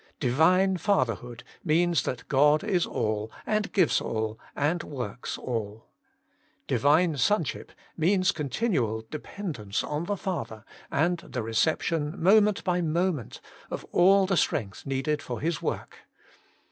[0.19, 5.85] Divine Fatherhood means that God is all, and gives all, and works all.
[6.65, 11.43] Divine Son 44 Working for God ship means continual dependence on the Father, and the
[11.43, 15.99] reception, moment by mo ment, of all the strength needed for His Work.